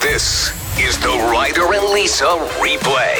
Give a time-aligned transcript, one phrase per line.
[0.00, 2.24] This is the Ryder and Lisa
[2.60, 3.18] replay.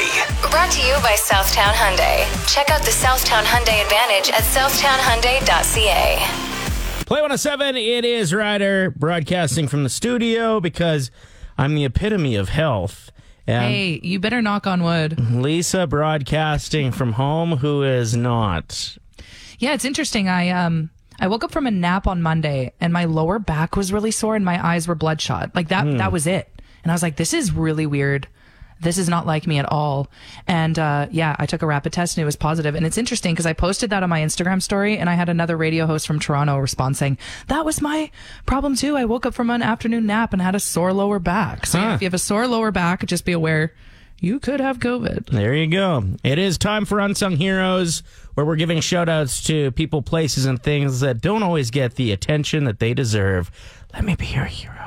[0.51, 2.25] Brought to you by Southtown Hyundai.
[2.53, 7.04] Check out the Southtown Hyundai Advantage at southtownhyundai.ca.
[7.04, 11.11] Play 107, it is Ryder broadcasting from the studio because
[11.56, 13.10] I'm the epitome of health.
[13.47, 15.19] And Hey, you better knock on wood.
[15.33, 18.97] Lisa broadcasting from home, who is not.
[19.59, 20.29] Yeah, it's interesting.
[20.29, 23.92] I um I woke up from a nap on Monday and my lower back was
[23.92, 25.56] really sore and my eyes were bloodshot.
[25.56, 26.48] Like that that was it.
[26.83, 28.28] And I was like, this is really weird.
[28.80, 30.09] This is not like me at all.
[30.46, 32.77] And uh, yeah, I took a rapid test and it was positive.
[32.77, 35.56] And it's interesting because I posted that on my Instagram story and I had another
[35.56, 37.18] radio host from Toronto respond saying,
[37.48, 38.10] that was my
[38.46, 38.96] problem too.
[38.96, 41.66] I woke up from an afternoon nap and had a sore lower back.
[41.66, 43.73] So yeah, if you have a sore lower back, just be aware
[44.20, 45.26] you could have COVID.
[45.26, 46.04] There you go.
[46.24, 48.02] It is time for Unsung Heroes,
[48.34, 52.10] where we're giving shout outs to people, places, and things that don't always get the
[52.10, 53.51] attention that they deserve.
[53.92, 54.77] Let me be your hero.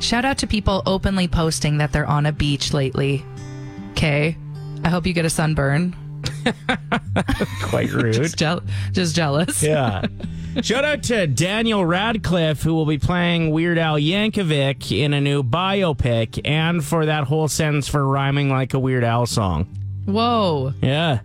[0.00, 3.24] Shout out to people openly posting that they're on a beach lately.
[3.92, 4.36] Okay.
[4.84, 5.94] I hope you get a sunburn.
[7.62, 8.14] Quite rude.
[8.14, 9.62] Just, jeal- just jealous.
[9.62, 10.02] Yeah.
[10.62, 15.42] Shout out to Daniel Radcliffe, who will be playing Weird Al Yankovic in a new
[15.42, 19.64] biopic, and for that whole sentence for rhyming like a Weird Al song.
[20.06, 20.72] Whoa.
[20.82, 21.20] Yeah.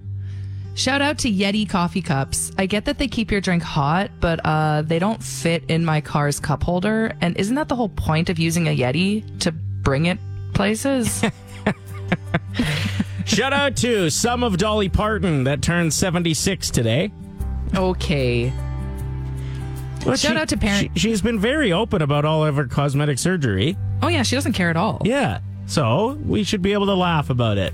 [0.75, 2.51] Shout out to Yeti coffee cups.
[2.57, 6.01] I get that they keep your drink hot, but uh, they don't fit in my
[6.01, 7.15] car's cup holder.
[7.21, 10.17] And isn't that the whole point of using a Yeti to bring it
[10.53, 11.23] places?
[13.25, 17.11] Shout out to some of Dolly Parton that turned 76 today.
[17.75, 18.51] okay.
[20.05, 20.91] Well, Shout out to parents.
[20.95, 23.77] She, she's been very open about all of her cosmetic surgery.
[24.01, 25.01] Oh, yeah, she doesn't care at all.
[25.05, 25.39] Yeah.
[25.65, 27.73] So we should be able to laugh about it.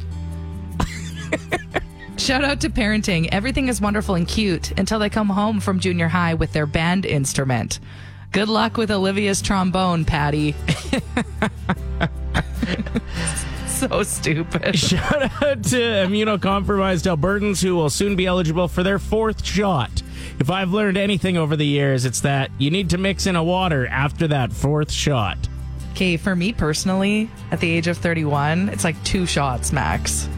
[2.29, 3.27] Shout out to parenting.
[3.31, 7.07] Everything is wonderful and cute until they come home from junior high with their band
[7.07, 7.79] instrument.
[8.31, 10.51] Good luck with Olivia's trombone, Patty.
[13.65, 14.77] so stupid.
[14.77, 20.03] Shout out to immunocompromised Albertans who will soon be eligible for their fourth shot.
[20.37, 23.43] If I've learned anything over the years, it's that you need to mix in a
[23.43, 25.39] water after that fourth shot.
[25.93, 30.29] Okay, for me personally, at the age of 31, it's like two shots max.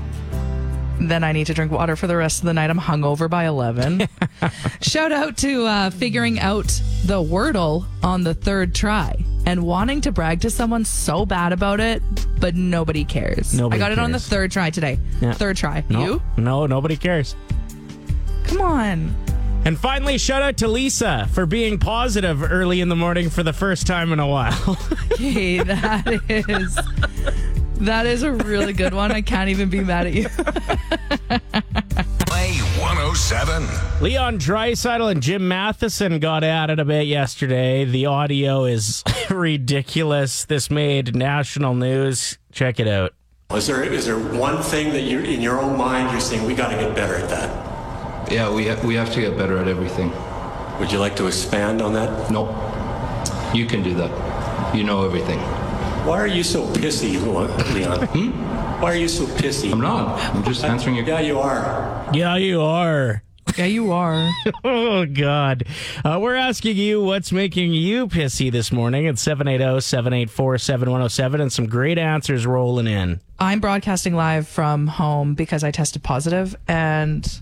[1.07, 2.69] Then I need to drink water for the rest of the night.
[2.69, 4.07] I'm hungover by 11.
[4.81, 6.67] Shout out to uh, figuring out
[7.05, 11.79] the Wordle on the third try and wanting to brag to someone so bad about
[11.79, 12.03] it,
[12.39, 13.53] but nobody cares.
[13.53, 14.99] Nobody I got it on the third try today.
[15.19, 15.33] Yeah.
[15.33, 15.83] Third try.
[15.89, 16.21] No, You?
[16.37, 17.35] No, nobody cares.
[18.43, 19.15] Come on.
[19.63, 23.53] And finally, shout out to Lisa for being positive early in the morning for the
[23.53, 24.77] first time in a while.
[25.13, 26.79] Okay, that is.
[27.81, 29.11] That is a really good one.
[29.11, 30.29] I can't even be mad at you.
[32.27, 33.67] Play 107.
[34.01, 37.83] Leon Draisaitl and Jim Matheson got at it a bit yesterday.
[37.85, 40.45] The audio is ridiculous.
[40.45, 42.37] This made national news.
[42.51, 43.13] Check it out.
[43.53, 46.53] Is there is there one thing that you in your own mind you're saying we
[46.53, 48.31] got to get better at that?
[48.31, 50.11] Yeah, we, ha- we have to get better at everything.
[50.79, 52.29] Would you like to expand on that?
[52.31, 52.45] No,
[53.53, 54.75] you can do that.
[54.75, 55.39] You know everything.
[56.05, 57.13] Why are you so pissy,
[57.73, 58.01] Leon?
[58.81, 59.71] Why are you so pissy?
[59.71, 60.19] I'm not.
[60.33, 62.09] I'm just answering your Yeah, you are.
[62.11, 63.21] Yeah, you are.
[63.55, 64.27] Yeah, you are.
[64.63, 65.65] Oh, God.
[66.03, 71.53] Uh, we're asking you what's making you pissy this morning at 780 784 7107 and
[71.53, 73.21] some great answers rolling in.
[73.39, 77.41] I'm broadcasting live from home because I tested positive and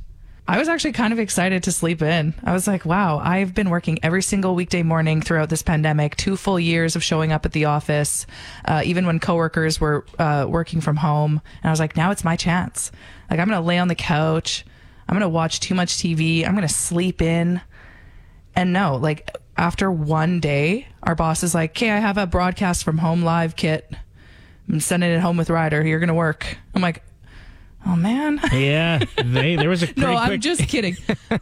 [0.49, 2.33] I was actually kind of excited to sleep in.
[2.43, 6.35] I was like, wow, I've been working every single weekday morning throughout this pandemic, two
[6.35, 8.25] full years of showing up at the office,
[8.65, 11.39] uh, even when coworkers were uh, working from home.
[11.61, 12.91] And I was like, now it's my chance.
[13.29, 14.65] Like, I'm going to lay on the couch.
[15.07, 16.43] I'm going to watch too much TV.
[16.43, 17.61] I'm going to sleep in.
[18.55, 22.83] And no, like after one day, our boss is like, okay, I have a broadcast
[22.83, 23.93] from home live kit.
[24.67, 25.85] I'm sending it home with Ryder.
[25.85, 26.57] You're going to work.
[26.73, 27.03] I'm like,
[27.85, 28.39] oh man.
[28.51, 30.17] Yeah, they, there was a No, quick...
[30.17, 30.97] I'm just kidding.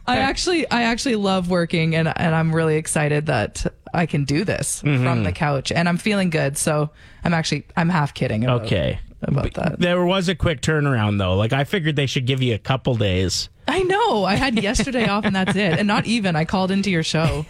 [0.06, 4.44] I actually, I actually love working, and and I'm really excited that I can do
[4.44, 5.02] this Mm-hmm.
[5.04, 6.56] from the couch, and I'm feeling good.
[6.58, 6.90] So
[7.24, 8.44] I'm actually, I'm half kidding.
[8.44, 8.98] About, Okay.
[9.22, 9.78] about that.
[9.80, 11.34] There was a quick turnaround, though.
[11.36, 13.48] Like, I figured they should give you a couple days.
[13.66, 14.24] I know.
[14.24, 15.78] I had yesterday off, and that's it.
[15.78, 16.36] And not even.
[16.36, 17.44] I called into your show.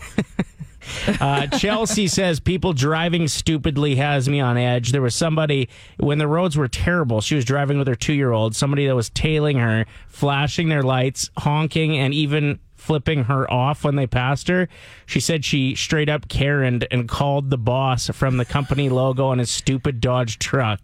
[1.21, 4.93] Uh, Chelsea says people driving stupidly has me on edge.
[4.93, 7.21] There was somebody when the roads were terrible.
[7.21, 8.55] She was driving with her two year old.
[8.55, 13.97] Somebody that was tailing her, flashing their lights, honking, and even flipping her off when
[13.97, 14.69] they passed her.
[15.05, 19.39] She said she straight up Karened and called the boss from the company logo on
[19.39, 20.81] his stupid Dodge truck.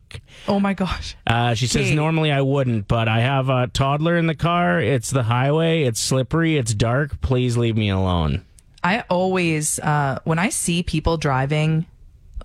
[0.49, 1.17] Oh my gosh.
[1.27, 1.95] Uh, she says Okay.
[1.95, 4.81] normally I wouldn't, but I have a toddler in the car.
[4.81, 5.85] It's the highway.
[5.85, 6.57] It's slippery.
[6.59, 7.21] It's dark.
[7.23, 8.45] Please leave me alone.
[8.85, 11.87] I always, uh, when I see people driving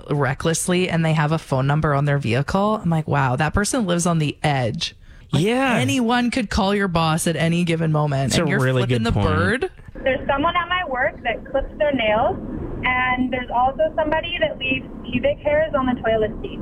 [0.09, 3.85] recklessly and they have a phone number on their vehicle, I'm like, wow, that person
[3.85, 4.95] lives on the edge.
[5.33, 5.75] yeah.
[5.75, 8.31] Anyone could call your boss at any given moment.
[8.31, 9.27] That's and a you're really flipping good the point.
[9.27, 9.71] bird.
[10.01, 12.37] There's someone at my work that clips their nails,
[12.83, 16.59] and there's also somebody that leaves pubic hairs on the toilet seat.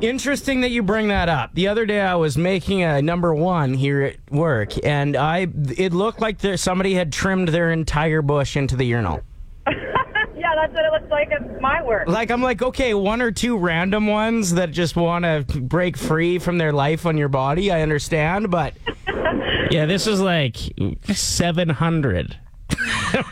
[0.00, 1.54] Interesting that you bring that up.
[1.54, 5.46] The other day I was making a number one here at work, and I
[5.76, 9.22] it looked like there, somebody had trimmed their entire bush into the urinal.
[9.66, 12.08] yeah, that's what it looks like at my work.
[12.08, 16.38] Like I'm like, okay, one or two random ones that just want to break free
[16.38, 17.72] from their life on your body.
[17.72, 18.74] I understand, but
[19.70, 20.56] yeah, this is like
[21.10, 22.36] 700.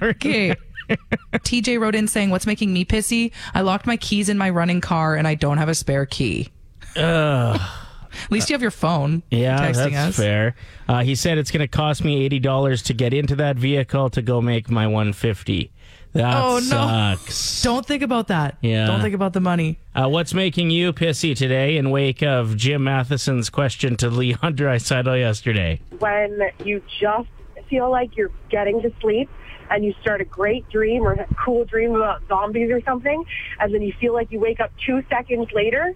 [0.00, 0.54] Okay.
[1.34, 3.32] TJ wrote in saying, What's making me pissy?
[3.54, 6.50] I locked my keys in my running car and I don't have a spare key.
[6.96, 10.16] At least you have your phone Yeah, texting that's us.
[10.16, 10.54] fair.
[10.88, 14.10] Uh, he said it's going to cost me eighty dollars to get into that vehicle
[14.10, 15.72] to go make my one fifty.
[16.12, 16.60] That Oh, no.
[16.60, 17.62] sucks.
[17.64, 18.56] Don't think about that.
[18.60, 18.86] Yeah.
[18.86, 19.80] Don't think about the money.
[19.96, 25.18] Uh, what's making you pissy today in wake of Jim Matheson's question to Leon Draisaitl
[25.18, 25.80] yesterday?
[25.98, 27.28] when you just
[27.68, 29.28] feel like you're getting to sleep
[29.70, 33.24] and you start a great dream or a cool dream about zombies or something,
[33.58, 35.94] and then you feel like you wake up two seconds later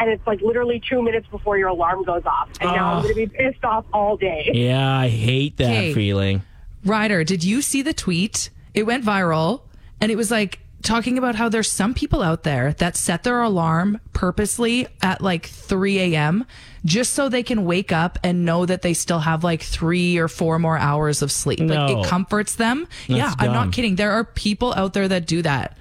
[0.00, 2.48] and it's like literally two minutes before your alarm goes off.
[2.60, 3.02] And now I'm ah.
[3.02, 4.50] going to be pissed off all day.
[4.52, 5.94] Yeah, I hate that Okay.
[5.94, 6.42] feeling.
[6.84, 8.48] Ryder, did you see the tweet?
[8.72, 9.62] It went viral
[10.00, 13.42] and it was like talking about how there's some people out there that set their
[13.42, 16.46] alarm purposely at like 3 a.m.
[16.86, 20.28] just so they can wake up and know that they still have like three or
[20.28, 21.60] four more hours of sleep.
[21.60, 22.88] Like it comforts them.
[23.06, 23.96] yeah, I'm not kidding.
[23.96, 25.76] There are people out there that do that.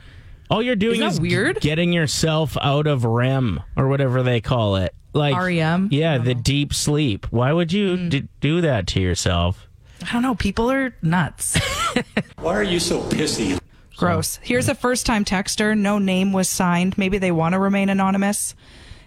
[0.50, 1.60] All you're doing Isn't that is weird?
[1.62, 4.94] getting yourself out of REM or whatever they call it.
[5.14, 5.90] Like REM?
[5.92, 7.28] Yeah, the deep sleep.
[7.32, 8.10] Why would you Hmm.
[8.10, 9.68] d- do that to yourself?
[10.08, 10.36] I don't know.
[10.36, 11.58] People are nuts.
[12.40, 13.60] Why are you so pissy?
[13.98, 14.40] Gross.
[14.42, 15.78] Here's a first time texter.
[15.78, 16.98] No name was signed.
[16.98, 18.56] Maybe they want to remain anonymous.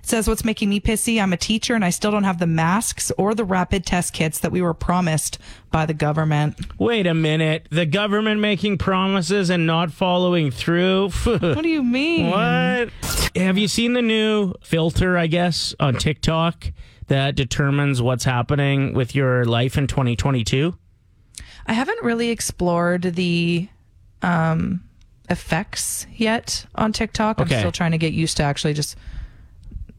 [0.02, 1.22] It says, What's making me pissy?
[1.22, 4.40] I'm a teacher and I still don't have the masks or the rapid test kits
[4.40, 5.38] that we were promised
[5.70, 6.58] by the government.
[6.78, 7.69] Wait a minute.
[7.70, 11.10] The government making promises and not following through?
[11.52, 12.31] What do you mean?
[12.31, 12.90] What?
[13.37, 16.72] Have you seen the new filter, I guess, on TikTok
[17.06, 20.76] that determines what's happening with your life in 2022?
[21.66, 23.69] I haven't really explored the
[24.22, 24.82] um,
[25.31, 27.40] effects yet on TikTok.
[27.40, 27.54] Okay.
[27.54, 28.96] I'm still trying to get used to actually just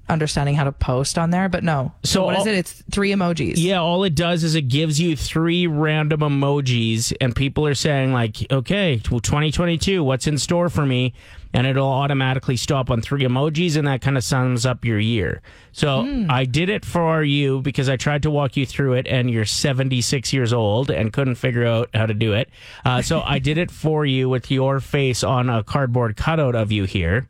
[0.10, 1.50] understanding how to post on there.
[1.50, 1.94] But no.
[2.04, 2.56] So, So what is all- it?
[2.56, 3.54] It's three emojis.
[3.58, 8.14] Yeah, all it does is it gives you three random emojis, and people are saying,
[8.14, 11.14] like, okay, well, 2022, what's in store for me?
[11.56, 15.42] And it'll automatically stop on three emojis, and that kind of sums up your year.
[15.72, 19.30] So I did it for you because I tried to walk you through it, and
[19.30, 22.50] you're 76 years old and couldn't figure out how to do it.
[22.84, 26.72] Uh, so I did it for you with your face on a cardboard cutout of
[26.72, 27.28] you here,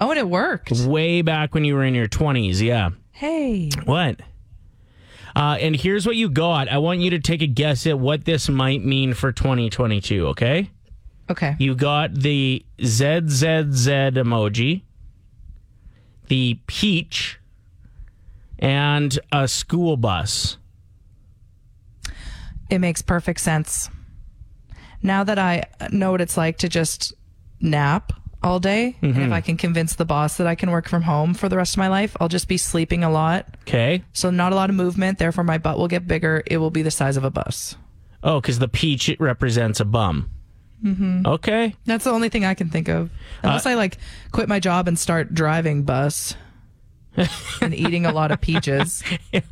[0.00, 0.70] Oh, and it worked.
[0.72, 2.60] way back when you were in your 20s.
[2.60, 2.90] Yeah.
[3.12, 3.70] Hey.
[3.84, 4.20] What?
[5.34, 6.68] Uh, and here's what you got.
[6.68, 10.70] I want you to take a guess at what this might mean for 2022, okay?
[11.30, 11.56] Okay.
[11.58, 14.82] You got the ZZZ emoji,
[16.28, 17.38] the peach,
[18.58, 20.56] and a school bus.
[22.70, 23.90] It makes perfect sense.
[25.02, 27.12] Now that I know what it's like to just
[27.60, 28.12] nap
[28.46, 31.34] all day, and if I can convince the boss that I can work from home
[31.34, 33.46] for the rest of my life, I'll just be sleeping a lot.
[33.62, 34.04] Okay.
[34.12, 35.18] So, not a lot of movement.
[35.18, 36.42] Therefore, my butt will get bigger.
[36.46, 37.76] It will be the size of a bus.
[38.22, 40.30] Oh, because the peach it represents a bum.
[40.82, 41.26] Mm-hmm.
[41.26, 41.74] Okay.
[41.84, 43.10] That's the only thing I can think of.
[43.42, 43.98] Unless I like
[44.32, 46.34] quit my job and start driving bus
[47.60, 49.02] and eating a lot of peaches.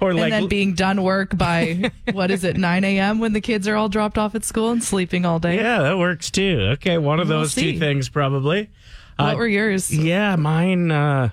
[0.00, 3.18] Or and then being done work by, what is it, 9 a.m.
[3.18, 5.56] when the kids are all dropped off at school and sleeping all day?
[5.56, 6.68] yeah, that works too.
[6.74, 7.72] Okay, one of We'll those see.
[7.72, 8.68] two things probably.
[9.16, 9.90] What Uh, were yours?
[9.90, 10.90] Yeah, mine.
[10.90, 11.30] Uh,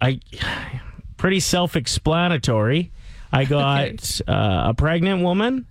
[0.00, 0.80] I, I
[1.16, 2.92] pretty self-explanatory.
[3.32, 5.66] I got uh, a pregnant woman,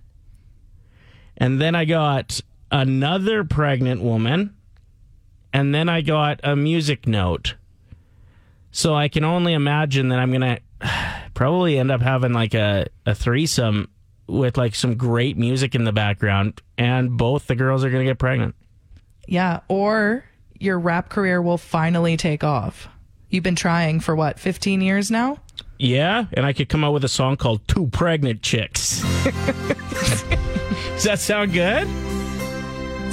[1.36, 2.40] and then I got
[2.72, 4.54] another pregnant woman,
[5.52, 7.54] and then I got a music note.
[8.70, 10.58] So I can only imagine that I'm gonna
[11.34, 13.88] probably end up having like a, a threesome
[14.26, 18.18] with like some great music in the background, and both the girls are gonna get
[18.18, 18.54] pregnant.
[19.26, 19.60] Yeah.
[19.68, 20.24] Or
[20.58, 22.88] your rap career will finally take off.
[23.30, 25.38] You've been trying for what, 15 years now?
[25.78, 29.02] Yeah, and I could come out with a song called Two Pregnant Chicks.
[29.24, 31.86] Does that sound good?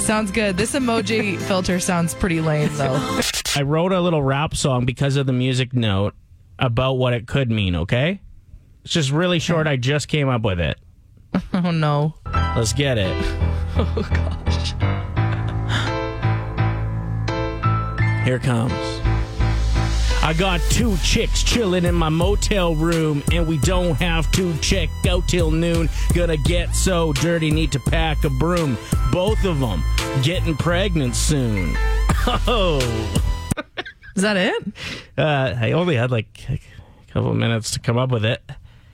[0.00, 0.56] Sounds good.
[0.56, 3.20] This emoji filter sounds pretty lame, though.
[3.56, 6.12] I wrote a little rap song because of the music note
[6.58, 8.20] about what it could mean, okay?
[8.84, 9.66] It's just really short.
[9.66, 10.78] I just came up with it.
[11.54, 12.14] Oh, no.
[12.54, 13.16] Let's get it.
[13.78, 14.72] Oh, gosh.
[18.26, 18.72] Here comes.
[20.22, 24.90] I got two chicks chilling in my motel room, and we don't have to check
[25.08, 25.88] out till noon.
[26.12, 28.76] Gonna get so dirty, need to pack a broom.
[29.12, 29.82] Both of them
[30.22, 31.74] getting pregnant soon.
[32.48, 32.80] Oh,
[34.16, 34.66] Is that it?
[35.18, 36.58] uh, I only had like a
[37.12, 38.42] couple of minutes to come up with it.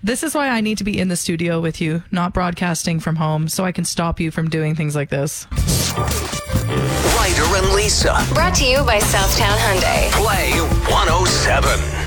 [0.05, 3.14] This is why I need to be in the studio with you, not broadcasting from
[3.17, 5.47] home, so I can stop you from doing things like this.
[5.97, 8.19] Ryder and Lisa.
[8.35, 10.11] Brought to you by Southtown Hyundai.
[10.12, 10.59] Play
[10.91, 12.01] 107.